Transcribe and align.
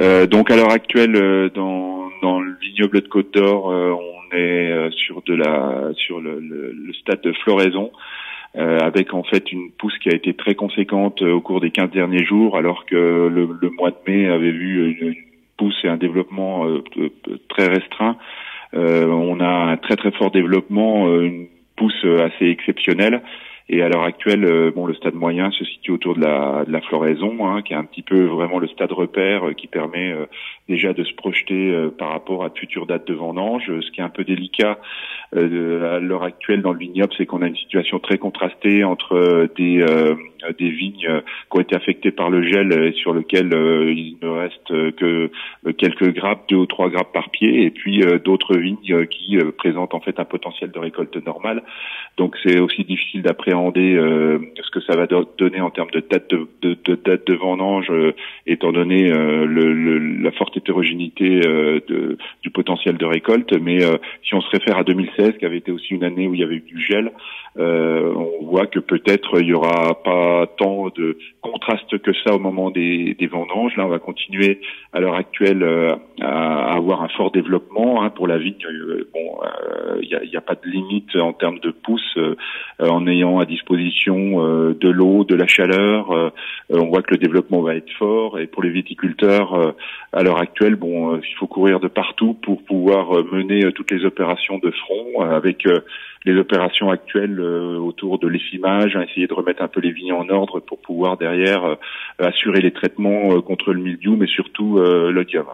Euh, 0.00 0.26
donc 0.26 0.50
à 0.50 0.56
l'heure 0.56 0.70
actuelle, 0.70 1.16
euh, 1.16 1.50
dans, 1.50 2.08
dans 2.22 2.40
le 2.40 2.54
vignoble 2.60 3.00
de 3.00 3.08
Côte 3.08 3.34
d'Or, 3.34 3.70
euh, 3.70 3.92
on 3.92 4.36
est 4.36 4.70
euh, 4.70 4.90
sur 4.90 5.22
de 5.22 5.34
la 5.34 5.90
sur 5.96 6.20
le, 6.20 6.38
le, 6.38 6.72
le 6.72 6.92
stade 6.94 7.20
de 7.22 7.32
floraison. 7.32 7.90
Euh, 8.56 8.78
avec 8.78 9.12
en 9.12 9.22
fait 9.24 9.52
une 9.52 9.70
pousse 9.72 9.96
qui 9.98 10.08
a 10.08 10.14
été 10.14 10.32
très 10.32 10.54
conséquente 10.54 11.20
euh, 11.20 11.32
au 11.32 11.40
cours 11.42 11.60
des 11.60 11.70
15 11.70 11.90
derniers 11.90 12.24
jours, 12.24 12.56
alors 12.56 12.86
que 12.86 12.94
le, 12.94 13.48
le 13.60 13.70
mois 13.70 13.90
de 13.90 13.96
mai 14.06 14.26
avait 14.26 14.52
vu 14.52 14.96
une, 14.98 15.08
une 15.08 15.16
pousse 15.58 15.76
et 15.84 15.88
un 15.88 15.96
développement 15.96 16.66
très 17.48 17.66
restreint. 17.66 18.16
on 18.72 19.40
a 19.40 19.48
un 19.48 19.76
très 19.76 19.96
très 19.96 20.12
fort 20.12 20.30
développement, 20.30 21.20
une 21.20 21.46
pousse 21.76 22.06
assez 22.20 22.46
exceptionnelle. 22.46 23.22
Et 23.70 23.82
à 23.82 23.88
l'heure 23.88 24.04
actuelle, 24.04 24.46
euh, 24.46 24.70
bon, 24.74 24.86
le 24.86 24.94
stade 24.94 25.14
moyen 25.14 25.50
se 25.50 25.62
situe 25.64 25.90
autour 25.90 26.14
de 26.14 26.20
la, 26.20 26.64
de 26.66 26.72
la 26.72 26.80
floraison, 26.80 27.46
hein, 27.46 27.60
qui 27.60 27.74
est 27.74 27.76
un 27.76 27.84
petit 27.84 28.02
peu 28.02 28.24
vraiment 28.24 28.58
le 28.58 28.66
stade 28.68 28.92
repère 28.92 29.48
euh, 29.48 29.52
qui 29.52 29.66
permet 29.66 30.10
euh, 30.10 30.24
déjà 30.68 30.94
de 30.94 31.04
se 31.04 31.12
projeter 31.14 31.88
par 31.98 32.10
rapport 32.10 32.44
à 32.44 32.48
de 32.48 32.58
futures 32.58 32.86
dates 32.86 33.06
de 33.06 33.14
vendange. 33.14 33.64
Ce 33.66 33.90
qui 33.90 34.00
est 34.00 34.04
un 34.04 34.08
peu 34.08 34.24
délicat 34.24 34.78
à 35.34 35.98
l'heure 35.98 36.22
actuelle 36.22 36.62
dans 36.62 36.72
le 36.72 36.78
vignoble, 36.78 37.12
c'est 37.16 37.26
qu'on 37.26 37.42
a 37.42 37.46
une 37.46 37.56
situation 37.56 37.98
très 37.98 38.18
contrastée 38.18 38.84
entre 38.84 39.48
des 39.56 39.82
des 40.58 40.70
vignes 40.70 41.22
qui 41.50 41.56
ont 41.56 41.60
été 41.60 41.76
affectées 41.76 42.10
par 42.10 42.30
le 42.30 42.42
gel 42.42 42.72
et 42.72 42.92
sur 42.92 43.12
lequel 43.12 43.48
il 43.52 44.16
ne 44.22 44.28
reste 44.28 44.68
que 44.96 45.30
quelques 45.76 46.14
grappes, 46.14 46.48
deux 46.48 46.56
ou 46.56 46.66
trois 46.66 46.88
grappes 46.88 47.12
par 47.12 47.30
pied, 47.30 47.64
et 47.64 47.70
puis 47.70 48.00
d'autres 48.24 48.56
vignes 48.56 49.06
qui 49.06 49.38
présentent 49.56 49.94
en 49.94 50.00
fait 50.00 50.18
un 50.20 50.24
potentiel 50.24 50.70
de 50.70 50.78
récolte 50.78 51.16
normale. 51.24 51.62
Donc 52.16 52.36
c'est 52.42 52.58
aussi 52.58 52.84
difficile 52.84 53.22
d'appréhender 53.22 53.94
euh, 53.94 54.38
ce 54.60 54.70
que 54.70 54.80
ça 54.80 54.96
va 54.96 55.06
donner 55.06 55.60
en 55.60 55.70
termes 55.70 55.90
de 55.92 56.00
date 56.00 56.30
de, 56.30 56.48
de, 56.62 56.76
de 56.84 56.94
date 56.96 57.26
de 57.26 57.34
vendange, 57.34 57.86
euh, 57.90 58.12
étant 58.46 58.72
donné 58.72 59.10
euh, 59.12 59.44
le, 59.44 59.98
la 59.98 60.32
forte 60.32 60.56
hétérogénéité 60.56 61.28
de, 61.28 62.18
du 62.42 62.50
potentiel 62.50 62.96
de 62.96 63.06
récolte. 63.06 63.52
Mais 63.60 63.78
si 64.24 64.34
on 64.34 64.40
se 64.40 64.50
réfère 64.50 64.78
à 64.78 64.84
2016, 64.84 65.38
qui 65.38 65.44
avait 65.44 65.58
été 65.58 65.70
aussi 65.72 65.94
une 65.94 66.04
année 66.04 66.26
où 66.26 66.34
il 66.34 66.40
y 66.40 66.44
avait 66.44 66.56
eu 66.56 66.64
du 66.66 66.80
gel, 66.84 67.12
on 67.56 68.44
voit 68.44 68.66
que 68.66 68.78
peut-être 68.78 69.40
il 69.40 69.46
y 69.46 69.54
aura 69.54 70.02
pas 70.02 70.27
tant 70.56 70.88
de 70.88 71.18
contraste 71.40 71.98
que 71.98 72.12
ça 72.24 72.34
au 72.34 72.38
moment 72.38 72.70
des, 72.70 73.16
vendanges. 73.30 73.76
Là, 73.76 73.86
on 73.86 73.88
va 73.88 73.98
continuer 73.98 74.60
à 74.92 75.00
l'heure 75.00 75.14
actuelle 75.14 75.62
à, 76.20 76.74
avoir 76.74 77.02
un 77.02 77.08
fort 77.08 77.30
développement 77.30 78.02
hein, 78.02 78.10
pour 78.10 78.26
la 78.26 78.38
vigne. 78.38 78.56
bon, 79.12 79.40
il 80.02 80.28
n'y 80.30 80.36
a, 80.36 80.40
pas 80.40 80.54
de 80.54 80.68
limite 80.68 81.14
en 81.16 81.32
termes 81.32 81.58
de 81.60 81.70
pouces 81.70 82.16
euh, 82.16 82.34
en 82.80 83.06
ayant 83.06 83.38
à 83.38 83.44
disposition 83.44 84.44
euh, 84.44 84.76
de 84.78 84.88
l'eau, 84.88 85.24
de 85.24 85.34
la 85.34 85.46
chaleur. 85.46 86.12
Euh, 86.12 86.30
on 86.70 86.86
voit 86.86 87.02
que 87.02 87.12
le 87.12 87.18
développement 87.18 87.60
va 87.60 87.74
être 87.74 87.90
fort 87.98 88.38
et 88.38 88.46
pour 88.46 88.62
les 88.62 88.70
viticulteurs 88.70 89.74
à 90.12 90.22
l'heure 90.22 90.40
actuelle, 90.40 90.76
bon, 90.76 91.16
il 91.16 91.34
faut 91.38 91.46
courir 91.46 91.80
de 91.80 91.88
partout 91.88 92.34
pour 92.34 92.62
pouvoir 92.62 93.24
mener 93.32 93.72
toutes 93.72 93.90
les 93.90 94.04
opérations 94.04 94.58
de 94.58 94.70
front 94.70 95.22
avec 95.22 95.66
les 96.24 96.36
opérations 96.36 96.90
actuelles 96.90 97.40
autour 97.40 98.18
de 98.18 98.28
l'effimage, 98.28 98.96
hein, 98.96 99.04
essayer 99.08 99.26
de 99.26 99.34
remettre 99.34 99.62
un 99.62 99.68
peu 99.68 99.80
les 99.80 99.92
vignes 99.92 100.12
en 100.18 100.28
ordre 100.28 100.60
pour 100.60 100.78
pouvoir 100.80 101.16
derrière 101.16 101.76
assurer 102.18 102.60
les 102.60 102.72
traitements 102.72 103.40
contre 103.42 103.72
le 103.72 103.80
mildiou, 103.80 104.16
mais 104.16 104.26
surtout 104.26 104.78
l'odium. 104.78 105.46